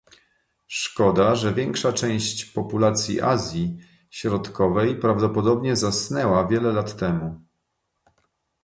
[0.67, 3.77] Szkoda, że większa część populacji Azji
[4.09, 7.41] Środkowej prawdopodobnie zasnęła wiele lat temu